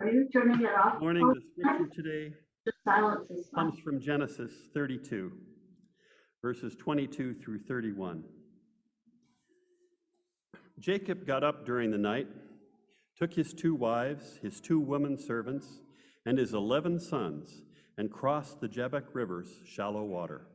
[0.00, 1.00] Are you turning it off?
[1.00, 3.70] Morning, the scripture today Just silence is fine.
[3.70, 5.32] comes from Genesis 32,
[6.40, 8.22] verses 22 through 31.
[10.78, 12.28] Jacob got up during the night,
[13.16, 15.80] took his two wives, his two women servants,
[16.24, 17.62] and his eleven sons,
[17.96, 20.46] and crossed the Jabbok River's shallow water.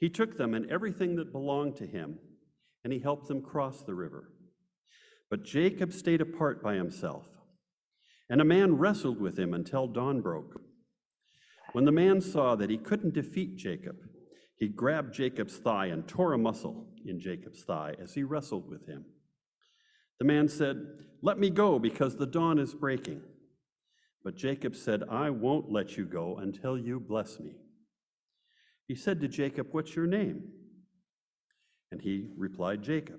[0.00, 2.18] He took them and everything that belonged to him,
[2.82, 4.32] and he helped them cross the river.
[5.28, 7.28] But Jacob stayed apart by himself,
[8.30, 10.62] and a man wrestled with him until dawn broke.
[11.72, 13.96] When the man saw that he couldn't defeat Jacob,
[14.56, 18.86] he grabbed Jacob's thigh and tore a muscle in Jacob's thigh as he wrestled with
[18.86, 19.04] him.
[20.20, 20.76] The man said,
[21.22, 23.22] Let me go because the dawn is breaking.
[24.22, 27.56] But Jacob said, I won't let you go until you bless me.
[28.86, 30.44] He said to Jacob, What's your name?
[31.90, 33.18] And he replied, Jacob.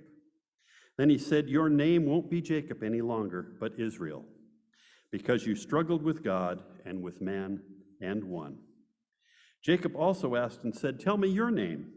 [0.97, 4.23] Then he said, Your name won't be Jacob any longer, but Israel,
[5.11, 7.61] because you struggled with God and with man
[7.99, 8.57] and won.
[9.63, 11.91] Jacob also asked and said, Tell me your name.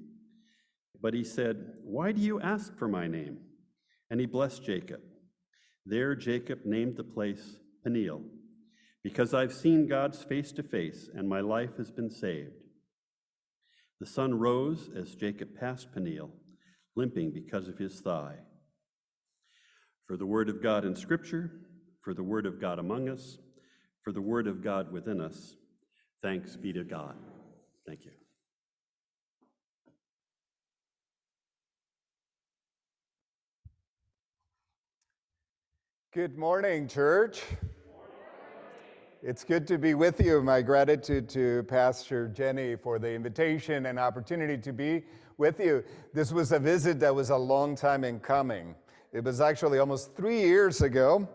[1.01, 3.39] But he said, Why do you ask for my name?
[4.11, 5.01] And he blessed Jacob.
[5.87, 8.23] There Jacob named the place Peniel,
[9.03, 12.65] because I've seen God's face to face, and my life has been saved.
[14.01, 16.31] The sun rose as Jacob passed Peniel,
[16.97, 18.37] limping because of his thigh.
[20.07, 21.51] For the word of God in Scripture,
[22.05, 23.39] for the word of God among us,
[24.03, 25.57] for the word of God within us,
[26.23, 27.17] thanks be to God.
[27.87, 28.11] Thank you.
[36.13, 37.43] Good morning, church.
[39.23, 40.43] It's good to be with you.
[40.43, 45.05] My gratitude to Pastor Jenny for the invitation and opportunity to be
[45.39, 45.83] with you.
[46.13, 48.75] This was a visit that was a long time in coming.
[49.15, 51.27] It was actually almost three years ago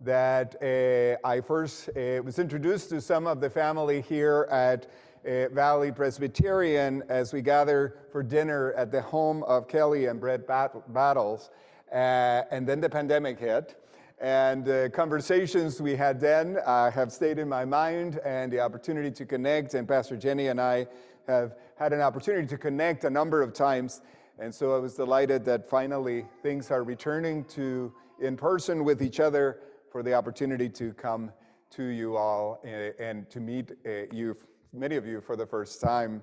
[0.00, 4.86] that uh, I first uh, was introduced to some of the family here at
[5.26, 10.46] uh, Valley Presbyterian as we gather for dinner at the home of Kelly and Brett
[10.46, 11.50] Bat- Battles.
[11.90, 13.82] And then the pandemic hit.
[14.18, 19.10] And the conversations we had then uh, have stayed in my mind, and the opportunity
[19.10, 19.74] to connect.
[19.74, 20.86] And Pastor Jenny and I
[21.26, 24.00] have had an opportunity to connect a number of times.
[24.38, 29.20] And so I was delighted that finally things are returning to in person with each
[29.20, 29.60] other
[29.96, 31.32] for the opportunity to come
[31.70, 34.36] to you all and, and to meet uh, you,
[34.74, 36.22] many of you, for the first time.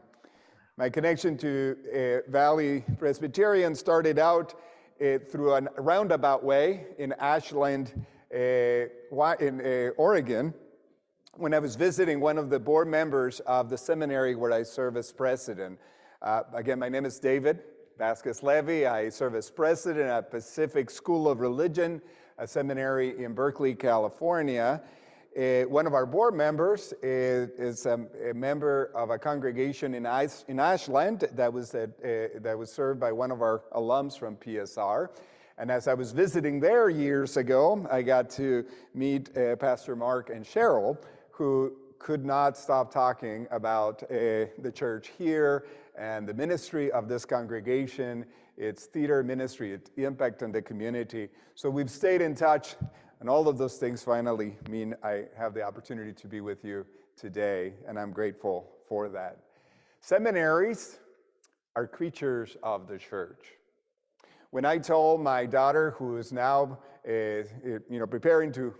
[0.77, 4.53] My connection to uh, Valley Presbyterian started out
[4.99, 10.53] through a roundabout way in Ashland, in Oregon,
[11.33, 14.97] when I was visiting one of the board members of the seminary where I serve
[14.97, 15.79] as president.
[16.21, 17.63] Uh, again, my name is David
[17.97, 18.85] Vasquez Levy.
[18.85, 22.03] I serve as president at Pacific School of Religion,
[22.43, 24.81] a seminary in Berkeley, California.
[25.37, 30.05] Uh, one of our board members is, is a, a, member of a congregation in,
[30.05, 34.19] Ice, in Ashland that was, at, uh, that was served by one of our alums
[34.19, 35.07] from PSR.
[35.57, 40.29] And as I was visiting there years ago, I got to meet uh, Pastor Mark
[40.29, 40.97] and Cheryl,
[41.31, 45.65] who could not stop talking about uh, the church here
[45.97, 48.25] and the ministry of this congregation,
[48.57, 51.29] its theater ministry, its impact on the community.
[51.55, 52.75] So we've stayed in touch
[53.23, 56.85] and all of those things finally mean I have the opportunity to be with you
[57.15, 59.37] today, and I'm grateful for that.
[60.01, 60.99] Seminaries
[61.77, 63.39] are creatures of the church.
[64.49, 68.73] When I told my daughter, who is now uh, you know, preparing to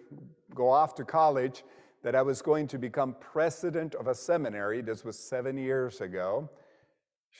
[0.53, 1.63] go off to college,
[2.01, 6.49] that I was going to become president of a seminary, this was seven years ago,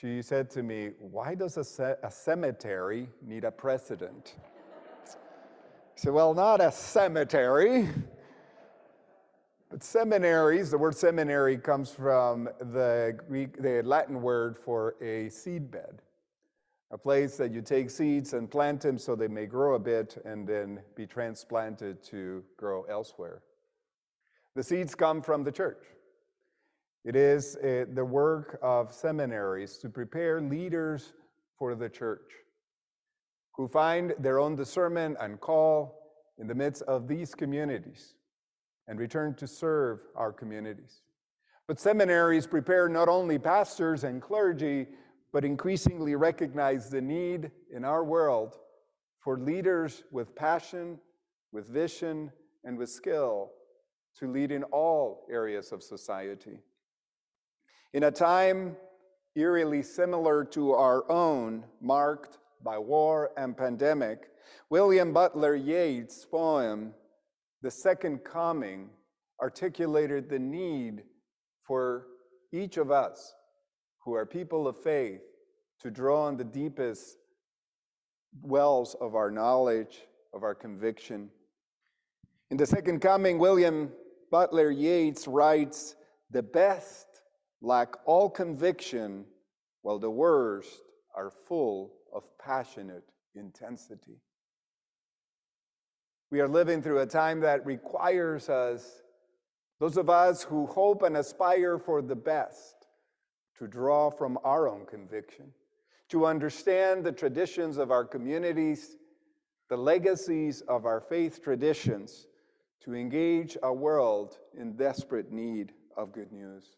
[0.00, 4.34] she said to me, Why does a, ce- a cemetery need a president?
[5.06, 7.88] I said, well, not a cemetery,
[9.70, 10.72] but seminaries.
[10.72, 16.02] The word seminary comes from the Greek, the Latin word for a seed bed,
[16.90, 20.20] a place that you take seeds and plant them so they may grow a bit
[20.24, 23.42] and then be transplanted to grow elsewhere.
[24.56, 25.84] The seeds come from the church.
[27.04, 31.12] It is uh, the work of seminaries to prepare leaders
[31.58, 32.32] for the church
[33.56, 36.00] who find their own discernment and call
[36.38, 38.14] in the midst of these communities
[38.88, 41.02] and return to serve our communities.
[41.68, 44.86] But seminaries prepare not only pastors and clergy,
[45.32, 48.56] but increasingly recognize the need in our world
[49.20, 50.98] for leaders with passion,
[51.52, 52.30] with vision,
[52.64, 53.50] and with skill
[54.18, 56.60] to lead in all areas of society.
[57.94, 58.76] In a time
[59.36, 64.30] eerily similar to our own, marked by war and pandemic,
[64.68, 66.92] William Butler Yeats' poem,
[67.62, 68.90] The Second Coming,
[69.40, 71.04] articulated the need
[71.62, 72.08] for
[72.52, 73.32] each of us
[74.04, 75.22] who are people of faith
[75.78, 77.16] to draw on the deepest
[78.42, 80.00] wells of our knowledge,
[80.32, 81.30] of our conviction.
[82.50, 83.92] In the second coming, William
[84.32, 85.94] Butler Yeats writes,
[86.32, 87.13] The best
[87.64, 89.24] lack all conviction,
[89.82, 90.82] while the worst
[91.14, 94.20] are full of passionate intensity.
[96.30, 99.02] We are living through a time that requires us,
[99.80, 102.86] those of us who hope and aspire for the best,
[103.58, 105.46] to draw from our own conviction,
[106.08, 108.96] to understand the traditions of our communities,
[109.70, 112.26] the legacies of our faith traditions,
[112.82, 116.76] to engage a world in desperate need of good news.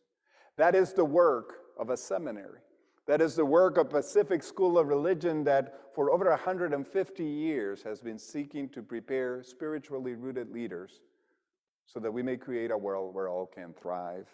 [0.56, 2.60] That is the work of a seminary.
[3.06, 8.00] That is the work of Pacific School of Religion that for over 150 years has
[8.00, 11.00] been seeking to prepare spiritually rooted leaders
[11.86, 14.26] so that we may create a world where all can thrive.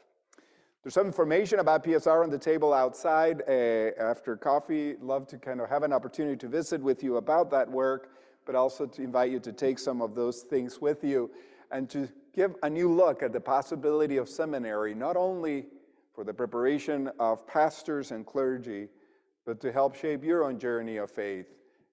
[0.82, 4.96] There's some information about PSR on the table outside uh, after coffee.
[5.00, 8.10] Love to kind of have an opportunity to visit with you about that work,
[8.46, 11.30] but also to invite you to take some of those things with you
[11.70, 15.66] and to give a new look at the possibility of seminary, not only
[16.14, 18.88] for the preparation of pastors and clergy,
[19.47, 21.47] but to help shape your own journey of faith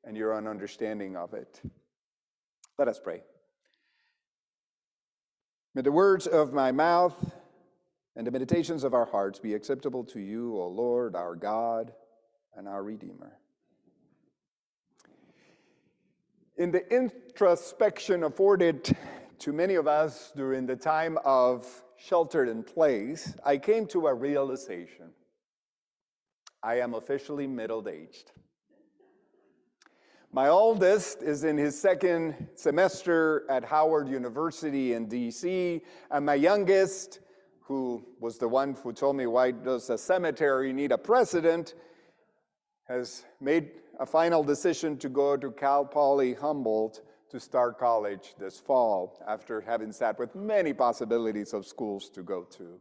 [0.04, 1.62] and your own understanding of it.
[2.77, 3.21] Let us pray.
[5.75, 7.33] May the words of my mouth
[8.16, 11.94] and the meditations of our hearts be acceptable to you, O Lord, our God
[12.56, 13.38] and our Redeemer.
[16.57, 18.95] In the introspection afforded
[19.39, 21.65] to many of us during the time of
[22.00, 25.12] sheltered in place, I came to a realization.
[26.63, 28.31] I am officially middle aged.
[30.31, 35.81] My oldest is in his second semester at Howard University in DC,
[36.12, 37.19] and my youngest,
[37.62, 41.74] who was the one who told me, Why does a cemetery need a president?
[42.88, 43.69] has made
[44.00, 49.61] a final decision to go to Cal Poly Humboldt to start college this fall after
[49.61, 52.79] having sat with many possibilities of schools to go to.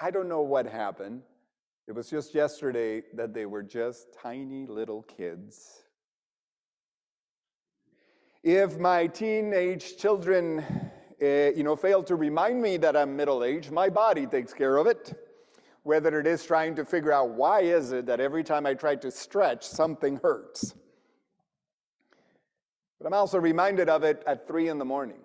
[0.00, 1.22] I don't know what happened.
[1.88, 5.82] It was just yesterday that they were just tiny little kids.
[8.42, 10.64] If my teenage children,
[11.20, 14.76] uh, you know, fail to remind me that I'm middle aged, my body takes care
[14.76, 15.14] of it.
[15.82, 18.96] Whether it is trying to figure out why is it that every time I try
[18.96, 20.74] to stretch, something hurts.
[23.06, 25.20] But I'm also reminded of it at three in the morning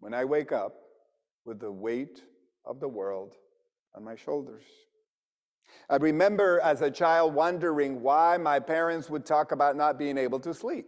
[0.00, 0.76] when I wake up
[1.44, 2.22] with the weight
[2.64, 3.34] of the world
[3.94, 4.62] on my shoulders.
[5.90, 10.40] I remember as a child wondering why my parents would talk about not being able
[10.40, 10.86] to sleep.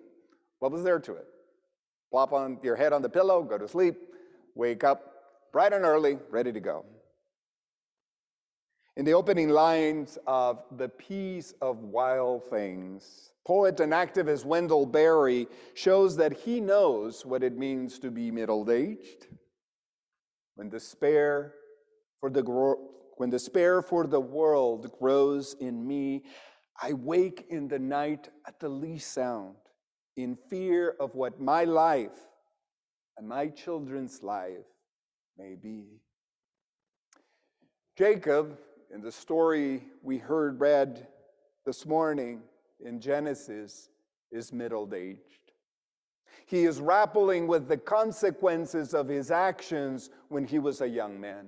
[0.60, 1.26] What was there to it?
[2.10, 3.96] Plop on your head on the pillow, go to sleep,
[4.54, 5.12] wake up
[5.52, 6.86] bright and early, ready to go.
[9.00, 15.49] In the opening lines of The Peace of Wild Things, poet and activist Wendell Berry
[15.73, 19.29] shows that he knows what it means to be middle aged.
[20.56, 21.55] When despair
[22.20, 22.43] for the
[23.17, 26.25] when despair for the world grows in me,
[26.82, 29.56] I wake in the night at the least sound,
[30.19, 32.29] in fear of what my life
[33.17, 34.69] and my children's life
[35.38, 35.87] may be.
[37.97, 38.59] Jacob,
[38.92, 41.06] in the story we heard read
[41.64, 42.42] this morning
[42.85, 43.88] in Genesis,
[44.32, 45.52] is middle aged.
[46.47, 51.47] He is grappling with the consequences of his actions when he was a young man.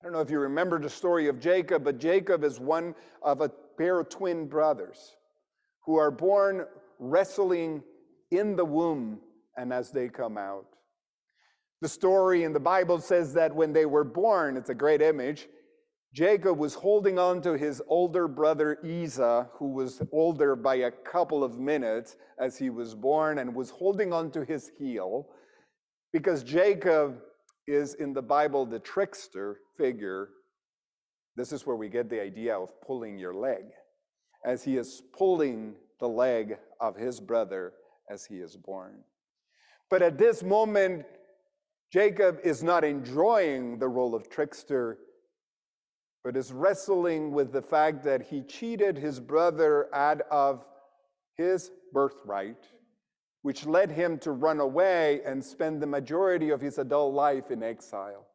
[0.00, 3.40] I don't know if you remember the story of Jacob, but Jacob is one of
[3.40, 5.16] a pair of twin brothers
[5.84, 6.66] who are born
[6.98, 7.82] wrestling
[8.30, 9.20] in the womb
[9.56, 10.66] and as they come out.
[11.80, 15.48] The story in the Bible says that when they were born, it's a great image,
[16.12, 21.44] Jacob was holding on to his older brother Esau, who was older by a couple
[21.44, 25.28] of minutes as he was born, and was holding on to his heel
[26.12, 27.20] because Jacob
[27.68, 30.30] is in the Bible the trickster figure.
[31.36, 33.62] This is where we get the idea of pulling your leg,
[34.44, 37.74] as he is pulling the leg of his brother
[38.10, 39.04] as he is born.
[39.88, 41.04] But at this moment,
[41.92, 44.98] Jacob is not enjoying the role of trickster
[46.24, 50.64] but is wrestling with the fact that he cheated his brother out of
[51.36, 52.68] his birthright,
[53.42, 57.62] which led him to run away and spend the majority of his adult life in
[57.62, 58.26] exile.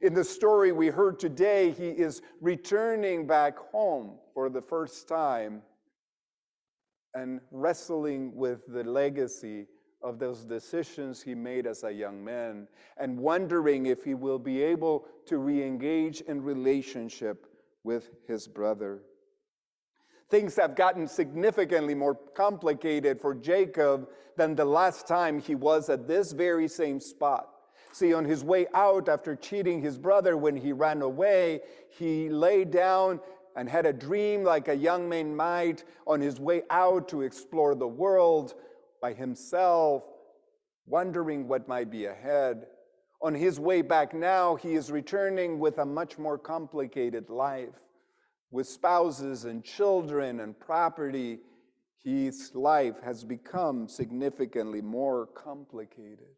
[0.00, 5.62] In the story we heard today, he is returning back home for the first time
[7.14, 9.66] and wrestling with the legacy
[10.02, 14.62] of those decisions he made as a young man and wondering if he will be
[14.62, 17.46] able to re engage in relationship
[17.82, 19.02] with his brother.
[20.28, 26.08] Things have gotten significantly more complicated for Jacob than the last time he was at
[26.08, 27.48] this very same spot.
[27.92, 32.64] See, on his way out after cheating his brother when he ran away, he lay
[32.64, 33.20] down
[33.56, 37.74] and had a dream like a young man might on his way out to explore
[37.74, 38.54] the world
[39.06, 40.02] by himself,
[40.84, 42.66] wondering what might be ahead.
[43.22, 47.78] On his way back now, he is returning with a much more complicated life.
[48.50, 51.38] With spouses and children and property,
[52.02, 56.34] his life has become significantly more complicated.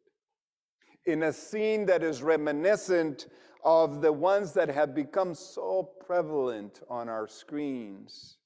[1.07, 3.29] In a scene that is reminiscent
[3.65, 8.37] of the ones that have become so prevalent on our screens,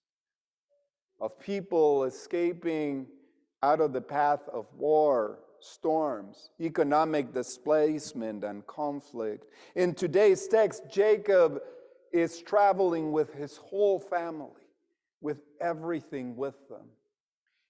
[1.20, 3.08] of people escaping
[3.62, 9.46] out of the path of war, storms, economic displacement, and conflict.
[9.76, 11.60] In today's text, Jacob
[12.12, 14.50] is traveling with his whole family,
[15.20, 16.88] with everything with them.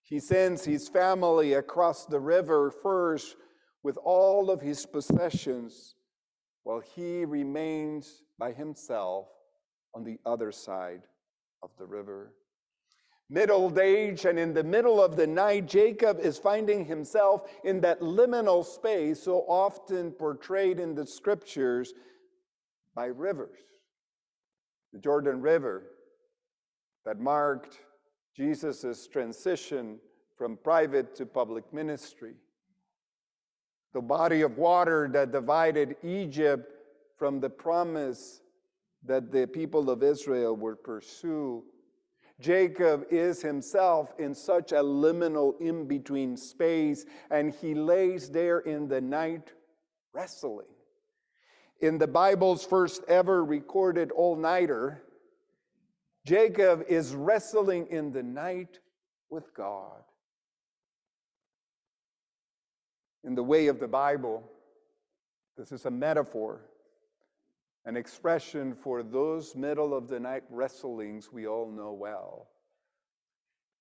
[0.02, 3.36] He sends his family across the river first
[3.82, 5.94] with all of his possessions,
[6.64, 9.28] while he remains by himself
[9.94, 11.02] on the other side
[11.62, 12.32] of the river
[13.32, 18.00] middle age, and in the middle of the night, Jacob is finding himself in that
[18.00, 21.94] liminal space so often portrayed in the scriptures
[22.94, 23.58] by rivers.
[24.92, 25.84] The Jordan River
[27.06, 27.78] that marked
[28.36, 29.98] Jesus' transition
[30.36, 32.34] from private to public ministry.
[33.94, 36.70] The body of water that divided Egypt
[37.16, 38.42] from the promise
[39.04, 41.64] that the people of Israel would pursue
[42.40, 48.88] Jacob is himself in such a liminal in between space, and he lays there in
[48.88, 49.52] the night
[50.12, 50.66] wrestling.
[51.80, 55.02] In the Bible's first ever recorded all nighter,
[56.24, 58.78] Jacob is wrestling in the night
[59.30, 60.02] with God.
[63.24, 64.42] In the way of the Bible,
[65.56, 66.60] this is a metaphor
[67.84, 72.48] an expression for those middle of the night wrestlings we all know well.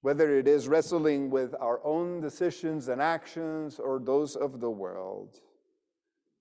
[0.02, 5.40] Whether it is wrestling with our own decisions and actions or those of the world,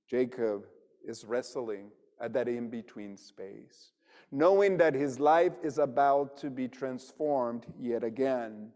[0.08, 0.64] Jacob
[1.06, 1.90] is wrestling
[2.20, 3.92] at that in between space,
[4.32, 8.70] knowing that his life is about to be transformed yet again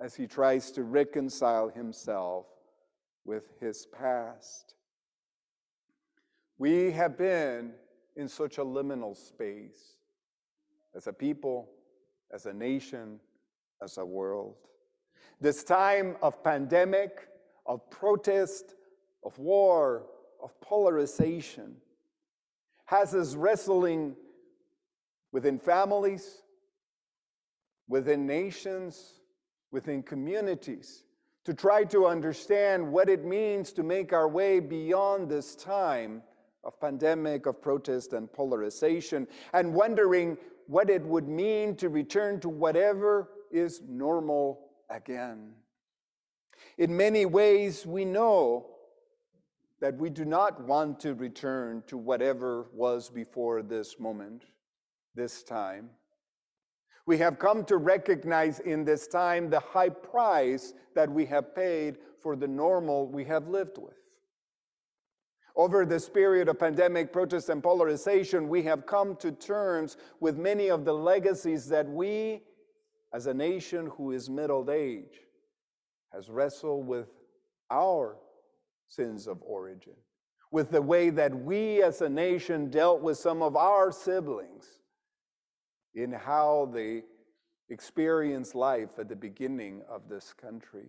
[0.00, 2.46] as he tries to reconcile himself
[3.24, 4.74] with his past.
[6.58, 7.72] We have been
[8.16, 9.96] in such a liminal space
[10.94, 11.68] as a people,
[12.32, 13.18] as a nation,
[13.82, 14.54] as a world.
[15.40, 17.28] This time of pandemic,
[17.66, 18.74] of protest,
[19.24, 20.06] of war,
[20.42, 21.76] of polarization
[22.86, 24.14] has us wrestling
[25.32, 26.42] within families,
[27.88, 29.20] within nations,
[29.72, 31.02] within communities
[31.44, 36.22] to try to understand what it means to make our way beyond this time
[36.64, 42.48] of pandemic, of protest and polarization, and wondering what it would mean to return to
[42.48, 45.52] whatever is normal again.
[46.78, 48.66] In many ways, we know
[49.80, 54.44] that we do not want to return to whatever was before this moment,
[55.14, 55.90] this time.
[57.06, 61.98] We have come to recognize in this time the high price that we have paid
[62.22, 64.03] for the normal we have lived with.
[65.56, 70.68] Over this period of pandemic, protest, and polarization, we have come to terms with many
[70.68, 72.42] of the legacies that we,
[73.12, 75.20] as a nation who is middle age,
[76.12, 77.06] has wrestled with
[77.70, 78.16] our
[78.88, 79.94] sins of origin,
[80.50, 84.80] with the way that we as a nation dealt with some of our siblings
[85.94, 87.02] in how they
[87.68, 90.88] experienced life at the beginning of this country.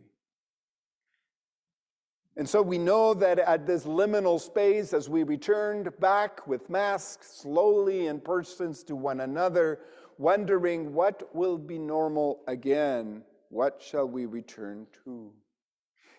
[2.37, 7.31] And so we know that at this liminal space, as we returned back with masks
[7.31, 9.79] slowly in persons to one another,
[10.17, 15.31] wondering what will be normal again, what shall we return to?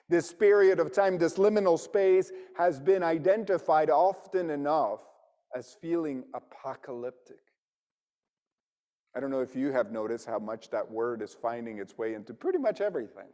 [0.08, 5.00] This period of time, this liminal space, has been identified often enough
[5.54, 7.40] as feeling apocalyptic.
[9.14, 12.14] I don't know if you have noticed how much that word is finding its way
[12.14, 13.28] into pretty much everything.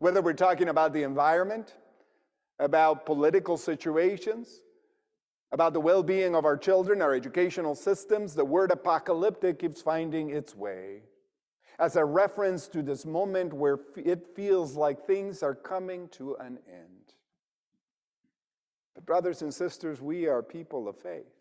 [0.00, 1.74] Whether we're talking about the environment,
[2.58, 4.60] about political situations,
[5.52, 10.30] about the well being of our children, our educational systems, the word apocalyptic keeps finding
[10.30, 11.02] its way.
[11.78, 16.58] as a reference to this moment where it feels like things are coming to an
[16.68, 17.14] end.
[18.94, 21.34] But, brothers and sisters, we are people of faith.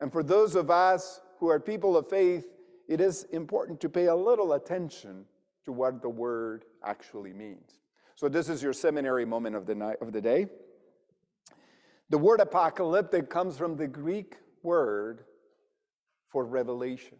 [0.00, 2.46] And for those of us who are people of faith,
[2.88, 5.26] it is important to pay a little attention
[5.64, 7.81] to what the word actually means.
[8.14, 10.46] So, this is your seminary moment of the, night, of the day.
[12.10, 15.24] The word apocalyptic comes from the Greek word
[16.28, 17.16] for revelation.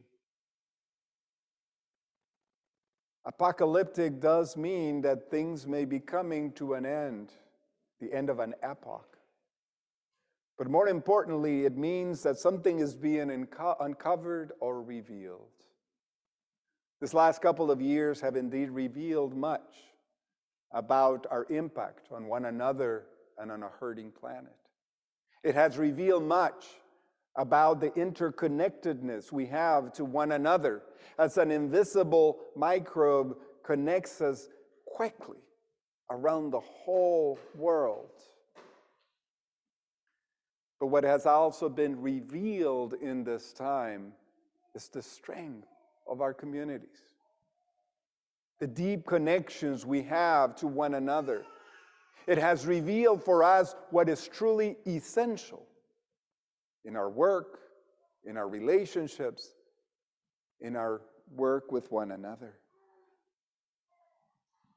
[3.24, 7.32] Apocalyptic does mean that things may be coming to an end,
[8.00, 9.16] the end of an epoch.
[10.58, 15.48] But more importantly, it means that something is being unco- uncovered or revealed.
[17.00, 19.91] This last couple of years have indeed revealed much
[20.72, 23.04] about our impact on one another
[23.38, 24.56] and on a hurting planet.
[25.42, 26.64] It has revealed much
[27.36, 30.82] about the interconnectedness we have to one another
[31.18, 34.48] as an invisible microbe connects us
[34.86, 35.38] quickly
[36.10, 38.10] around the whole world.
[40.78, 44.12] But what has also been revealed in this time
[44.74, 45.68] is the strength
[46.08, 47.11] of our communities,
[48.62, 51.44] the deep connections we have to one another.
[52.28, 55.66] It has revealed for us what is truly essential
[56.84, 57.58] in our work,
[58.24, 59.48] in our relationships,
[60.60, 61.00] in our
[61.34, 62.54] work with one another.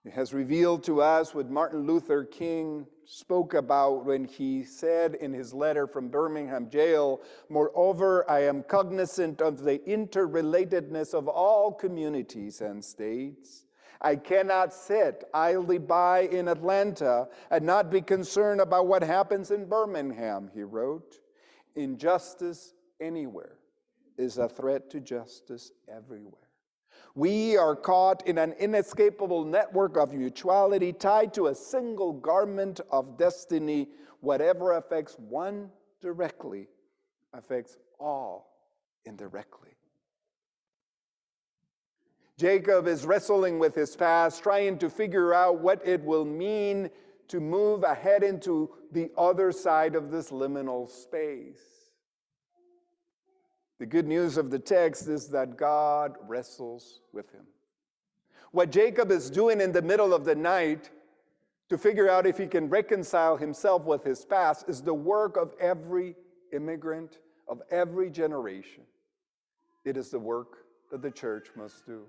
[0.04, 5.32] It has revealed to us what Martin Luther King spoke about when he said in
[5.32, 12.62] his letter from Birmingham jail Moreover, I am cognizant of the interrelatedness of all communities
[12.62, 13.65] and states.
[14.06, 19.66] I cannot sit idly by in Atlanta and not be concerned about what happens in
[19.66, 21.16] Birmingham, he wrote.
[21.76, 23.56] Injustice anywhere
[24.16, 26.52] is a threat to justice everywhere.
[27.16, 33.18] We are caught in an inescapable network of mutuality tied to a single garment of
[33.18, 33.88] destiny.
[34.20, 36.68] Whatever affects one directly
[37.34, 38.52] affects all
[39.04, 39.75] indirectly.
[42.38, 46.90] Jacob is wrestling with his past, trying to figure out what it will mean
[47.30, 51.92] to move ahead into the other side of this liminal space.
[53.80, 57.46] The good news of the text is that God wrestles with him.
[58.52, 60.90] What Jacob is doing in the middle of the night
[61.70, 65.54] to figure out if he can reconcile himself with his past is the work of
[65.60, 66.16] every
[66.54, 68.84] immigrant, of every generation.
[69.84, 72.04] It is the work that the church must do.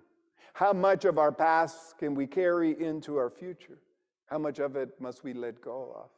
[0.56, 3.76] How much of our past can we carry into our future?
[4.24, 6.08] How much of it must we let go of?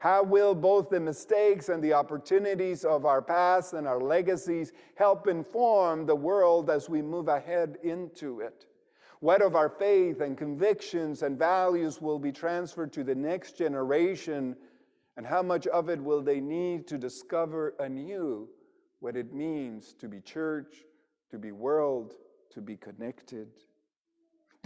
[0.00, 5.28] How will both the mistakes and the opportunities of our past and our legacies help
[5.28, 8.66] inform the world as we move ahead into it?
[9.20, 14.56] What of our faith and convictions and values will be transferred to the next generation?
[15.16, 18.48] And how much of it will they need to discover anew
[18.98, 20.82] what it means to be church,
[21.30, 22.14] to be world,
[22.50, 23.46] to be connected?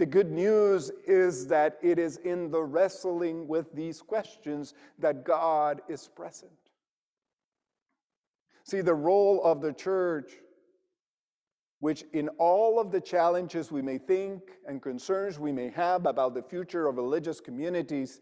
[0.01, 5.79] The good news is that it is in the wrestling with these questions that God
[5.87, 6.51] is present.
[8.63, 10.31] See, the role of the church,
[11.81, 16.33] which in all of the challenges we may think and concerns we may have about
[16.33, 18.21] the future of religious communities,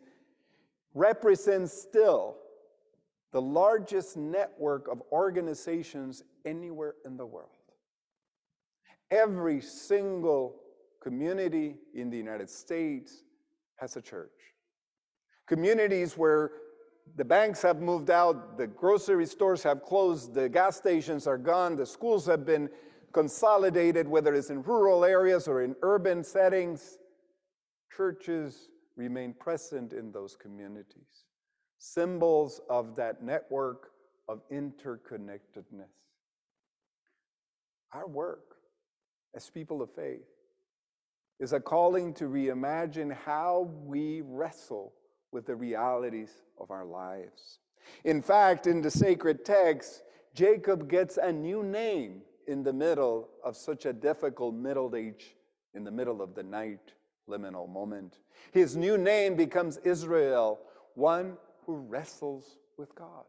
[0.94, 2.36] represents still
[3.32, 7.52] the largest network of organizations anywhere in the world.
[9.12, 10.58] Every single
[11.02, 13.24] community in the United States
[13.78, 14.32] has a church.
[15.48, 16.52] Communities where
[17.16, 21.76] the banks have moved out, the grocery stores have closed, the gas stations are gone,
[21.76, 22.70] the schools have been
[23.14, 27.00] consolidated, whether it's in rural areas or in urban settings,
[27.96, 31.26] churches remain present in those communities.
[31.80, 33.92] Symbols of that network
[34.28, 35.90] of interconnectedness.
[37.94, 38.58] Our work
[39.36, 40.28] as people of faith
[41.40, 44.94] is a calling to reimagine how we wrestle
[45.32, 47.60] with the realities of our lives.
[48.04, 53.56] In fact, in the sacred text, Jacob gets a new name in the middle of
[53.56, 55.36] such a difficult middle age,
[55.74, 56.94] in the middle of the night
[57.30, 58.20] liminal moment.
[58.52, 60.60] His new name becomes Israel,
[60.96, 63.26] one who wrestles with God.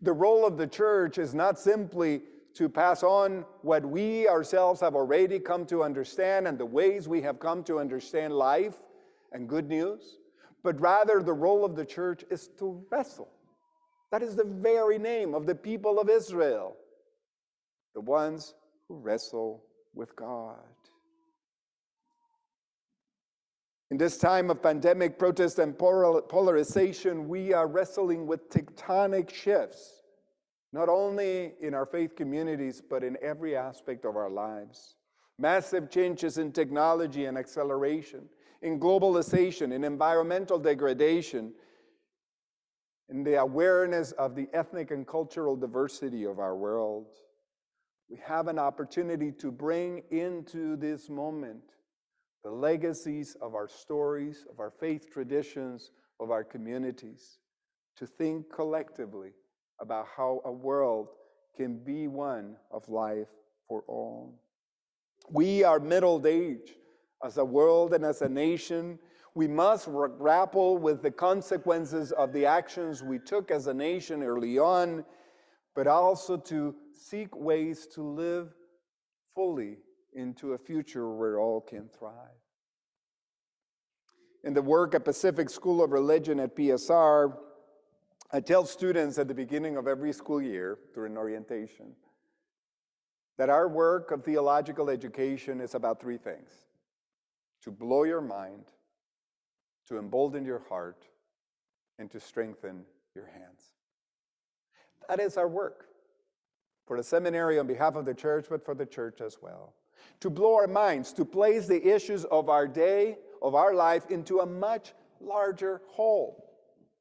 [0.00, 2.22] The role of the church is not simply
[2.58, 7.22] to pass on what we ourselves have already come to understand and the ways we
[7.22, 8.74] have come to understand life
[9.30, 10.18] and good news,
[10.64, 13.28] but rather the role of the church is to wrestle.
[14.10, 16.76] That is the very name of the people of Israel,
[17.94, 18.54] the ones
[18.88, 19.62] who wrestle
[19.94, 20.56] with God.
[23.92, 29.97] In this time of pandemic protest and polarization, we are wrestling with tectonic shifts
[30.72, 34.96] not only in our faith communities, but in every aspect of our lives.
[35.38, 38.28] Massive changes in technology and acceleration,
[38.62, 41.52] in globalization, in environmental degradation,
[43.08, 47.06] in the awareness of the ethnic and cultural diversity of our world.
[48.10, 51.62] We have an opportunity to bring into this moment
[52.44, 57.38] the legacies of our stories, of our faith traditions, of our communities,
[57.96, 59.32] to think collectively
[59.80, 61.08] about how a world
[61.56, 63.28] can be one of life
[63.68, 64.34] for all.
[65.30, 66.74] We are middle age
[67.24, 68.98] as a world and as a nation.
[69.34, 69.88] We must
[70.18, 75.04] grapple with the consequences of the actions we took as a nation early on,
[75.74, 78.54] but also to seek ways to live
[79.34, 79.78] fully
[80.14, 82.14] into a future where all can thrive.
[84.44, 87.36] In the work at Pacific School of Religion at PSR,
[88.30, 91.92] I tell students at the beginning of every school year during orientation
[93.38, 96.50] that our work of theological education is about three things
[97.62, 98.64] to blow your mind,
[99.88, 101.06] to embolden your heart,
[101.98, 103.72] and to strengthen your hands.
[105.08, 105.86] That is our work
[106.86, 109.74] for the seminary on behalf of the church, but for the church as well.
[110.20, 114.40] To blow our minds, to place the issues of our day, of our life, into
[114.40, 116.44] a much larger whole.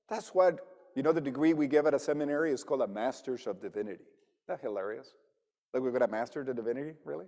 [0.09, 0.66] That's what,
[0.97, 4.01] you know, the degree we give at a seminary is called a Master's of Divinity.
[4.01, 5.13] Isn't that hilarious?
[5.71, 7.27] Like we've got a Master to Divinity, really?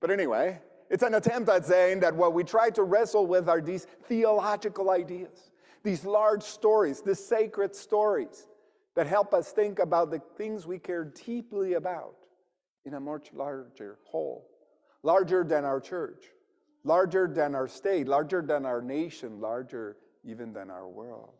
[0.00, 0.58] But anyway,
[0.88, 4.88] it's an attempt at saying that what we try to wrestle with are these theological
[4.88, 5.50] ideas,
[5.82, 8.46] these large stories, these sacred stories
[8.94, 12.14] that help us think about the things we care deeply about
[12.86, 14.48] in a much larger whole,
[15.02, 16.24] larger than our church,
[16.84, 21.34] larger than our state, larger than our nation, larger even than our world.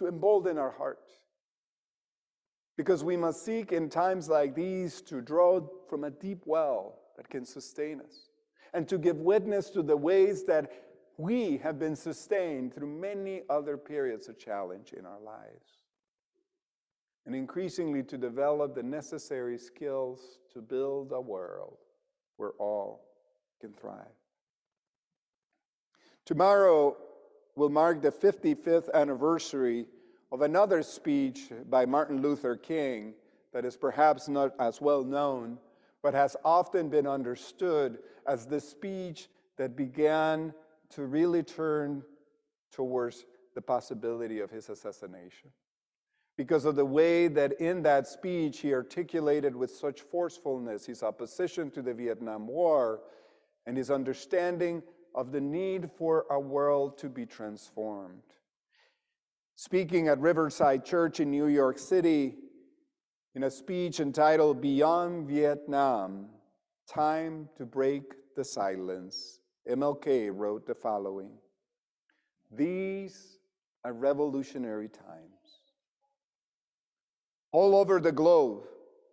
[0.00, 1.12] To embolden our hearts.
[2.78, 5.60] Because we must seek in times like these to draw
[5.90, 8.30] from a deep well that can sustain us
[8.72, 10.72] and to give witness to the ways that
[11.18, 15.84] we have been sustained through many other periods of challenge in our lives
[17.26, 21.76] and increasingly to develop the necessary skills to build a world
[22.38, 23.02] where all
[23.60, 24.06] can thrive.
[26.24, 26.96] Tomorrow
[27.60, 29.84] will mark the 55th anniversary
[30.32, 33.12] of another speech by Martin Luther King
[33.52, 35.58] that is perhaps not as well known,
[36.02, 40.54] but has often been understood as the speech that began
[40.88, 42.02] to really turn
[42.72, 45.50] towards the possibility of his assassination.
[46.38, 51.70] Because of the way that in that speech he articulated with such forcefulness his opposition
[51.72, 53.02] to the Vietnam War
[53.66, 54.82] and his understanding
[55.14, 58.22] of the need for a world to be transformed.
[59.56, 62.36] Speaking at Riverside Church in New York City,
[63.34, 66.26] in a speech entitled Beyond Vietnam
[66.88, 68.02] Time to Break
[68.34, 71.30] the Silence, MLK wrote the following
[72.50, 73.38] These
[73.84, 75.30] are revolutionary times.
[77.52, 78.62] All over the globe,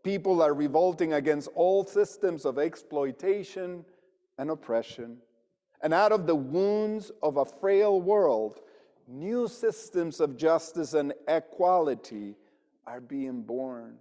[0.04, 3.84] people are revolting against all systems of exploitation
[4.38, 5.18] and oppression.
[5.82, 8.62] And out of the wounds of a frail world,
[9.08, 12.36] new systems of justice and equality
[12.86, 13.98] are being born.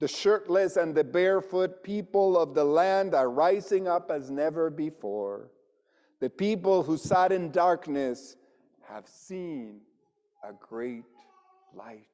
[0.00, 5.50] The shirtless and the barefoot people of the land are rising up as never before.
[6.20, 8.36] The people who sat in darkness
[8.88, 9.80] have seen
[10.42, 11.04] a great
[11.74, 12.06] light.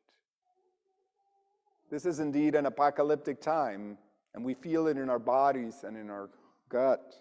[1.90, 3.98] This is indeed an apocalyptic time,
[4.34, 6.30] and we feel it in our bodies and in our
[6.68, 7.14] gut.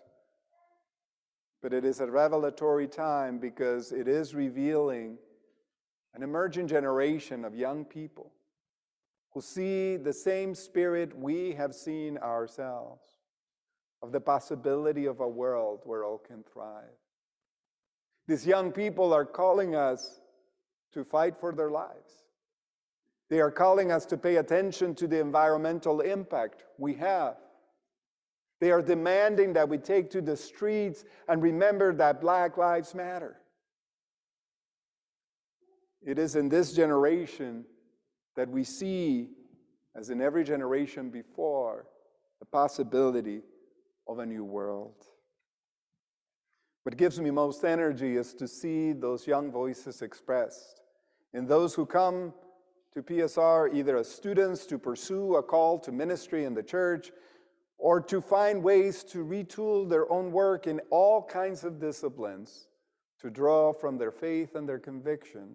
[1.63, 5.17] But it is a revelatory time because it is revealing
[6.13, 8.31] an emerging generation of young people
[9.33, 13.03] who see the same spirit we have seen ourselves
[14.03, 16.83] of the possibility of a world where all can thrive.
[18.27, 20.19] These young people are calling us
[20.91, 22.23] to fight for their lives
[23.33, 27.35] they are calling us to pay attention to the environmental impact we have.
[28.63, 33.35] They are demanding that we take to the streets and remember that Black Lives Matter.
[36.01, 37.65] It is in this generation
[38.37, 39.31] that we see,
[39.97, 41.87] as in every generation before,
[42.39, 43.41] the possibility
[44.07, 44.95] of a new world.
[46.83, 50.79] What gives me most energy is to see those young voices expressed
[51.33, 52.33] in those who come
[52.93, 57.11] to PSR either as students to pursue a call to ministry in the church
[57.83, 62.67] or to find ways to retool their own work in all kinds of disciplines
[63.19, 65.53] to draw from their faith and their conviction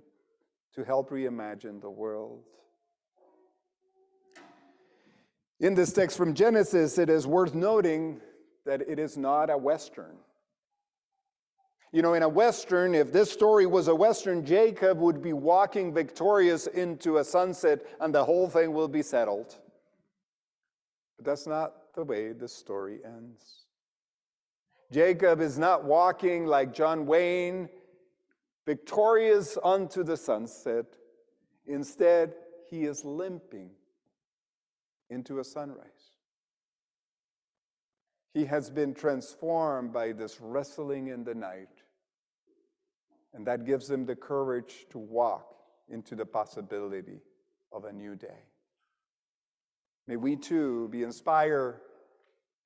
[0.75, 2.45] to help reimagine the world.
[5.61, 8.21] In this text from Genesis, it is worth noting
[8.67, 10.19] that it is not a Western.
[11.93, 15.95] You know, in a Western, if this story was a Western, Jacob would be walking
[15.95, 19.57] victorious into a sunset and the whole thing will be settled.
[21.17, 23.65] But that's not the way the story ends.
[24.93, 27.69] Jacob is not walking like John Wayne,
[28.65, 30.87] victorious unto the sunset.
[31.67, 32.35] Instead,
[32.71, 33.71] he is limping
[35.11, 36.13] into a sunrise.
[38.33, 41.83] He has been transformed by this wrestling in the night.
[43.35, 45.53] And that gives him the courage to walk
[45.89, 47.19] into the possibility
[47.73, 48.45] of a new day.
[50.07, 51.81] May we too be inspired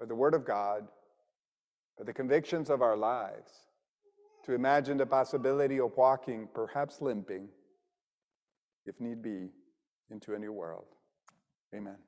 [0.02, 0.88] by the Word of God,
[1.96, 3.52] by the convictions of our lives,
[4.44, 7.46] to imagine the possibility of walking, perhaps limping,
[8.84, 9.50] if need be,
[10.10, 10.86] into a new world.
[11.72, 11.98] Amen.